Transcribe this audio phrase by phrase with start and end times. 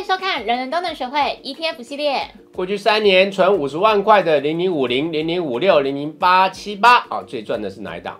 [0.00, 2.14] 迎收看《人人都能学会 ETF 系列》。
[2.56, 8.18] 过去三年存五十万块的零零五零、零零五六、零零八七八啊，最赚的是哪一档？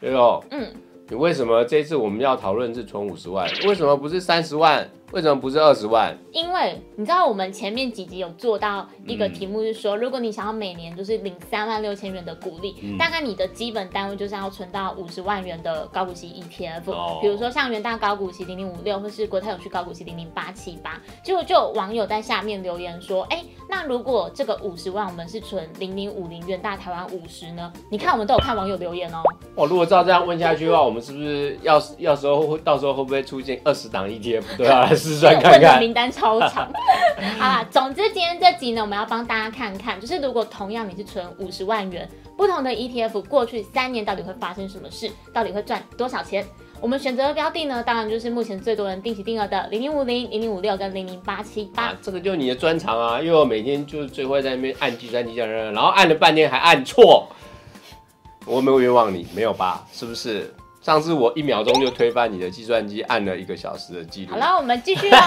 [0.00, 0.66] 对哦，嗯，
[1.10, 3.46] 你为什么这次我们要讨论是存五十万？
[3.68, 4.88] 为什么不是三十万？
[5.12, 6.16] 为什么不是二十万？
[6.32, 21.00] 因为你知道我们前面几集有做到一个题目是说，如果你想要每年就是领三万六千元的股利，嗯大概你的基本单位就是要存到五十万元的高股息 ETF，、哦比如说像元大高股息零零五六，或是国泰永续高股息零零八七八。
[21.22, 27.72] 结果就有网友在下面留言说，哎，那如果这个五十万我们是存零零五零元大台湾五十呢？
[27.90, 29.22] 你看我们都有看网友留言哦。
[29.54, 34.42] 哦，如果照这样问下去的话，我们是不是要要时候会到时候会不会出现二十档 ETF？
[34.56, 35.52] 对啊，来试算看看。
[35.52, 36.68] 问的名单超长。
[37.38, 46.44] 好啦，总之今天这集呢，我们要帮大家看看，就是如果同样你是存五十万元，不同的 ETF 过去三年到底会发生什么事，到底会赚多少钱？
[46.78, 57.26] 我们选择的标的呢，当然就是目前最多人定期定额的零零五零、零零五六跟零零八七八啊。，这个就是你的专长啊，因为我每天就是最会在那边按计算机这样，然后按了半天还按错，
[58.44, 59.26] 我有没有冤枉你？
[59.34, 59.86] 没有吧？
[59.90, 60.54] 是不是？
[60.86, 64.36] 上次我一秒钟就推翻你的计算机，按了一个小时的记录好。
[64.36, 65.18] 了，我们继续哦。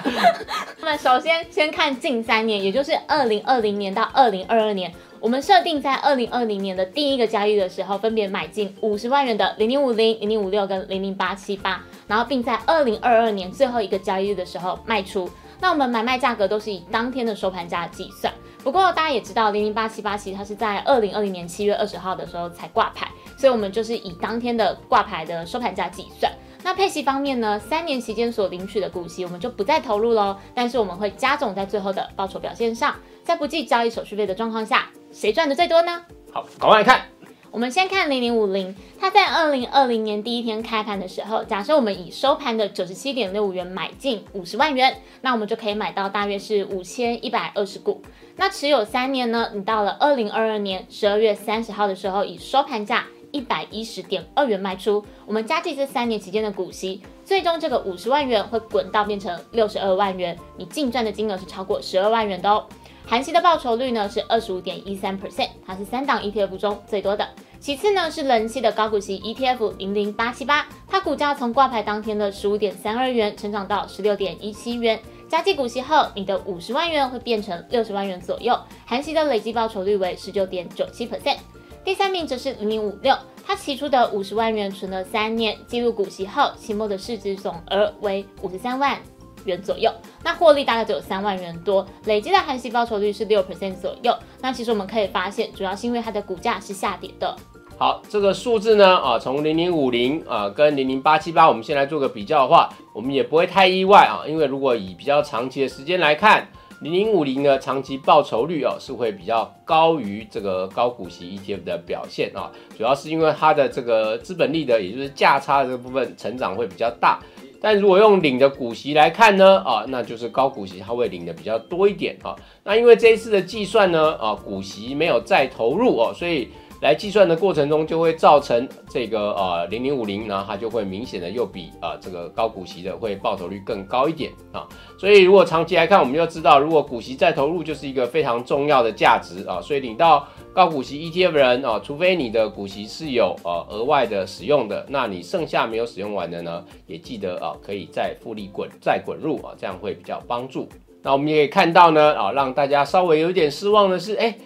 [0.80, 15.28] 那么首先先看近三年，也就是二零二零年到二零二二年，我们设定在二零二零年的第一个交易的时候，分别买进五十万元的零零五零、零零五六跟零零八七八，然后并在二零二二年最后一个交易日的时候卖出。
[15.60, 18.32] 那我们买卖价格都是以当天的收盘价计算。
[18.62, 23.06] 不过大家也知道，零零八七八其实它是在二零二零年七月二十号的时候才挂牌，
[23.36, 26.32] 所以我们就是以当天的挂牌的收盘价计算。
[26.62, 36.02] 那配息方面呢，三年期间所领取的股息我们就不再投入喽，但是我们会加总在最后的报酬表现上，在不计交易手续费的状况下，谁赚的最多呢？
[36.32, 37.02] 好，赶快来看。
[37.50, 48.02] 我们先看零零五零，它在二零二零年第一天开盘的时候，假设我们以收盘的九十七点六五元买进五十万元，那我们就可以买到大约是五千一百二十股。
[48.36, 62.64] 那持有三年呢，你到了二零二二年十二月三十号的时候，以收盘价一百一十点二元卖出，我们加计这三年期间的股息，最终这个五十万元会滚到变成六十二万元，你净赚的金额是超过十二万元的哦。
[63.04, 67.28] 韩系的报酬率呢是二十五点一三 percent，它是三档 ETF 中最多的。
[67.58, 78.56] 其次呢是人气的高股息 ETF 零零八七八，它股价从挂牌当天的十五点三二元成长到十六点一七元，加计股息后，你的五十万元会变成六十万元左右，
[78.86, 81.38] 韩系的累计报酬率为十九点九七 percent。
[81.84, 83.14] 第三名则是零零五六，
[83.46, 88.98] 它起初的五十万元存了三年，计入股息后，期末的市值总额为五十三万
[89.44, 89.92] 元左右，
[90.22, 94.16] 那获利大概只有三万元多，累积的含息报酬率是六 percent 左右。
[94.40, 97.36] 那其实我们可以发现，主要是因为它的股价是下跌的。
[97.76, 106.48] 好，这个数字呢，啊，从零零五零啊跟零零八七八，我们先来做个比较的话，我们也不会太意外啊，因为如果以比较长期的时间来看，
[106.84, 117.18] 零零五零呢长期报酬率哦是会比较高于这个高股息 ETF 的表现啊，主要是因为它的这个资本利的，也就是价差的这部分成长会比较大。
[117.58, 122.36] 但如果用领的股息来看呢，啊，那就是高股息它会领的比较多一点啊。
[122.64, 126.50] 那因为这一次的计算呢，啊，股息没有再投入哦，所以
[126.84, 134.68] 来计算的过程中就会造成这个呃零零五零呢，它就会明显的又比啊、这个高股息的会报酬率更高一点啊。
[134.98, 139.62] 所以如果长期来看，我们就知道，如果股息再投入就是一个非常重要的价值啊。
[139.62, 150.68] 所以领到高股息 ETF 人啊，除非你的股息是有呃额外的使用的，那你剩下没有使用完的呢，也记得啊可以再复利滚再滚入啊，这样会比较帮助。
[151.00, 154.36] 那我们也可以看到呢，啊，让大家稍微有一点失望的是，哎，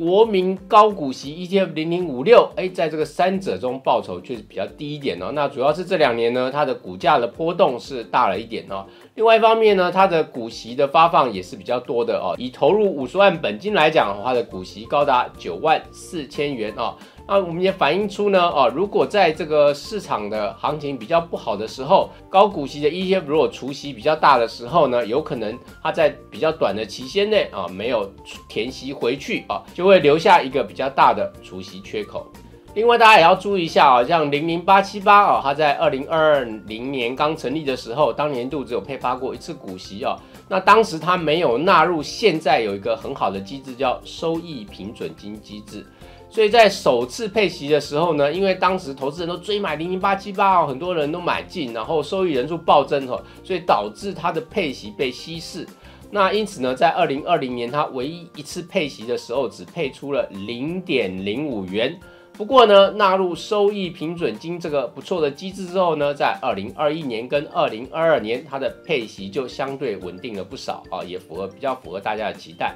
[0.00, 5.30] 国民高股息 ETF 零零五六，哎，在这个三者中报酬确实比较低一点哦。
[5.34, 8.86] 那主要是这两年呢，它的股价的波动是大了一点哦。
[9.16, 12.34] 另外一方面呢，它的股息的发放也是比较多的哦。
[12.38, 16.96] 以投入五十万本金来讲，它的股息高达九万四千元哦。
[17.30, 28.12] 那我们也反映出呢，哦，如果在这个市场的行情比较不好的时候，高股息的 ETF 如果除息比较大的时候呢，有可能它在比较短的期限内啊没有
[28.48, 32.26] 填息回去啊，就会留下一个比较大的除息缺口。
[32.74, 40.16] 另外，大家也要注意一下啊，像零零八七八啊，它在二零二零年刚成立的时候，当年度只有配发过一次股息啊。
[40.48, 45.86] 那当时它没有纳入现在有一个很好的机制，叫收益平准金机制。
[46.30, 55.66] 所以在首次配息的时候呢，因为当时投资人都追买零零八七八哦，很多人都买进，然后收益人数暴增哦，所以导致它的配息被稀释。
[56.12, 61.98] 那因此呢，在二零二零年它唯一一次配息的时候，只配出了零点零五元。
[62.32, 72.74] 不过呢，纳入收益平准金这个不错的机制之后呢，在二零二一年跟二零二二年，它的配息就相对稳定了不少啊，也符合比较符合大家的期待。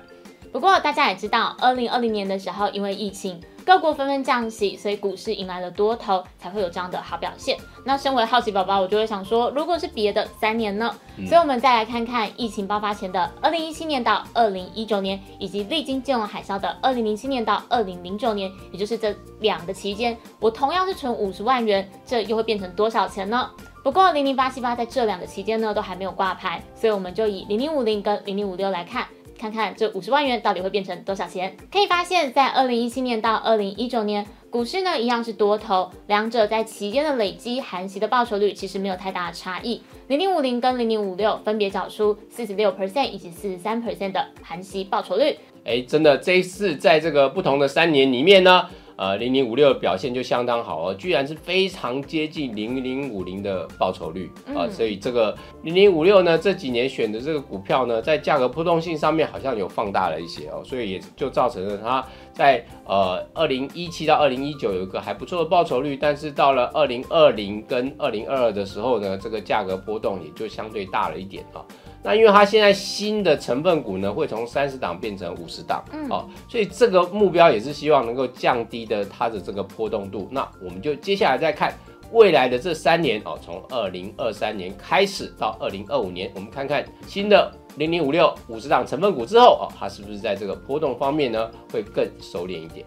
[0.55, 7.59] 不过大家也知道，二零二零年的时候，因为疫情，各国纷纷降息，所以股市迎来了多头，才会有这样的好表现。
[7.85, 10.95] 那身为好奇宝宝，我就会想说，如果是别的三年呢？
[11.27, 23.51] 所以我们再来看看疫情爆发前的二零一七年到二零一九年，以及历经金融海啸的二零零七年到二零零九年，也就是这两个期间，我同样是存五十万元，这又会变成多少钱呢？
[23.83, 29.05] 不过零零八七八在这两个期间呢，都还没有挂牌，所以我们就以零零五零跟零零五六来看。
[29.39, 31.57] 看看这五十万元到底会变成多少钱？
[31.71, 39.83] 可以发现，在二零一七年到二零一九年，股市呢一样是多头，两者在期间的累积含息的报酬率其实没有太大差异。
[40.09, 45.37] 零零五零跟零零五六分别找出四十六 percent 以及四十三 percent 的含息报酬率。
[45.65, 48.69] 哎，真的这一次在这个不同的三年里面呢。
[48.96, 71.64] 呃，零零五六的表现就相当好哦，居然是非常接近零零五零的报酬率啊，所以这个零零五六呢，这几年选的这个股票呢，在价格波动性上面好像有放大了一些哦，所以也就造成了它在呃二零一七到二零一九有一个还不错的报酬率，但是到了二零二零跟二零二二的时候呢，这个价格波动也就相对大了一点啊。
[72.05, 80.29] 那因为它现在新的成分股呢，会从三十档变成五十档，哦，所以这个目标也是希望能够降低的它的这个波动度。
[80.31, 81.73] 那我们就接下来再看
[82.12, 92.85] 未来的这三年哦，从二零二三年开始到二零二五年，我们看看新的零零五六五十档成分股之后哦，它是不是在这个波动方面呢会更收敛一点？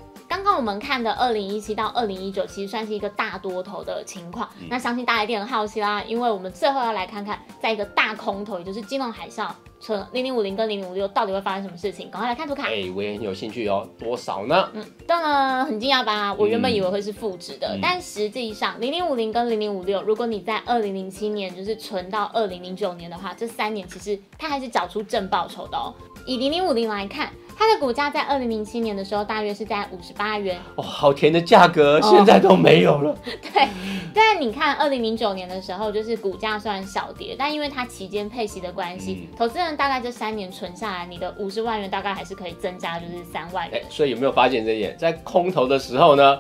[0.47, 4.47] 刚刚我们看的二零一七到二零一九，其实算是一个大多头的情况。
[4.69, 9.49] 那相信大家一定很好奇啦，因为我们最后要来看看，在一个大空头，也就是金融海啸，
[9.81, 12.09] 存零零五零跟零零五六到底会发生什么事情？
[12.09, 12.63] 赶快来看图卡。
[12.63, 14.69] 哎，我也很有兴趣哦，多少呢？
[14.71, 16.33] 嗯，当然很惊讶吧？
[16.33, 25.93] 我原本以为会是负值的，但实际上零零五零跟零零五六，如果你在二零零七年就是存到二零零九年的话，这三年其实它还是缴出正报酬的哦。
[26.25, 27.33] 以零零五零来看。
[27.57, 30.59] 它的股价在二零零七年的时候，大约是在五十八元。
[30.75, 33.17] 哦，好甜的价格，现在都没有了。
[33.25, 33.67] 对，
[34.13, 43.83] 但你看二零零九年的时候，就是股价虽然小跌，但因为它期间配息的关系，投资人大概这三年存下来，你的五十万元大概还是可以增加，就是三万元。
[43.89, 44.95] 所以有没有发现这一点？
[44.97, 46.39] 在空头的时候呢，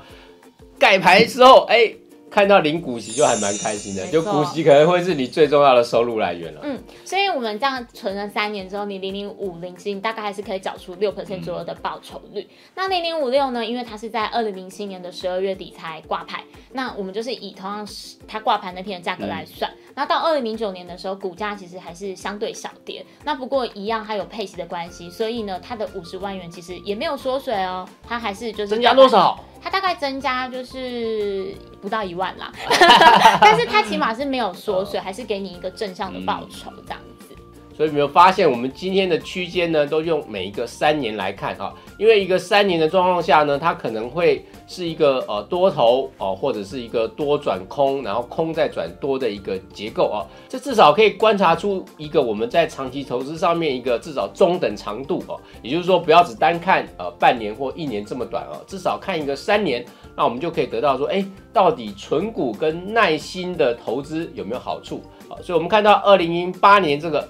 [0.77, 1.93] 盖牌之后，哎。
[2.29, 6.61] 看到零股息就还蛮开心的，就股息可能会是你最重要的收入来源了。
[6.63, 12.47] 嗯，所以我们这样存了三年之后，你零零五零其实大概还是可以找出六 percent 左右的报酬率。
[12.75, 13.65] 那零零五六呢？
[13.65, 16.43] 因为它是在二零零七年的十二月底才挂牌，
[16.73, 19.71] 那我们就是以同样是它挂牌那天的价格来算。
[19.95, 23.05] 那到二零零九年的时候，股价其实还是相对小跌。
[23.23, 29.39] 那不过一样，它有配息的关系，所以呢，它的五十万元其实也没有缩水哦，它还是就是增加多少？
[29.67, 32.49] 它大概增加就是不到一万啦，
[33.41, 37.35] 但是它起码是没有缩水，还是给你一个正向的报酬这样子。
[37.75, 41.73] 所以有没有发现，我们今天的区间呢，都用每一个三年来看啊？
[41.97, 50.21] 因为一个三年的状况下呢，它可能会是一个呃多头哦，或者是一个多转空，然后空再转多的一个结构啊。
[50.47, 55.39] 这至少可以观察出一个我们在长期投资上面一个至少中等长度哦。
[55.61, 59.83] 也就是说，不要只单看呃半年或一年这么短哦，至少看一个三年，
[60.15, 65.33] 那我们就可以得到说，哎，到底纯股跟耐心的投资有没有好处啊？
[65.41, 67.27] 所以我们看到二零零八年这个。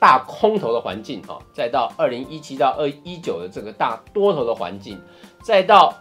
[0.00, 4.98] 大空头的环境啊，再到二零一七到二一九的这个大多头的环境，
[5.42, 5.94] 再到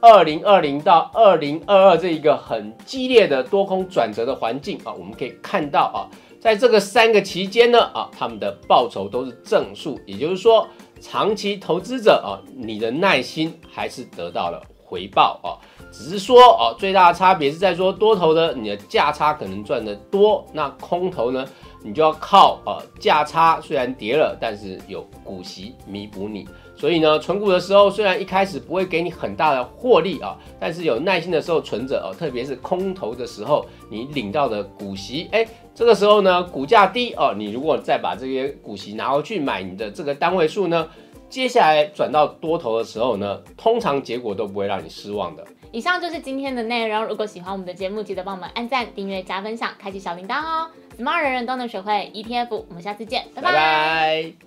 [0.00, 6.04] 二零二零到二零二二这一个很激烈的多空转折的环境啊，我们可以看到啊，
[6.38, 10.68] 在这个三个期间呢啊，他们的报酬都是正数，也就是说，
[11.00, 15.56] 长期投资者啊，你的耐心还是得到了回报啊，
[15.90, 21.44] 只是说哦，最大的差别是在说多头的你的价差可能赚得多，那空头呢？
[21.82, 26.46] 你就要靠呃价差，虽然跌了，但是有股息弥补你。
[26.78, 40.86] 所以呢，存股的时候虽然一开始不会给你很大的获利啊，但是有耐心的时候存着哦，特别是空头的时候，你领到的股息，哎，这个时候呢，股价低哦，你如果再把这些股息拿回去买你的这个单位数呢，
[41.30, 45.42] 接下来转到多头的时候呢，通常结果都不会让你失望的。
[45.72, 47.04] 以上就是今天的内容。
[47.04, 50.70] 如果喜欢我们的节目，记得帮我们按赞、订阅、加分享、开启小铃铛哦。
[50.98, 52.64] Smart 人人都能学会 ETF。
[52.68, 54.45] 我们下次见，拜拜。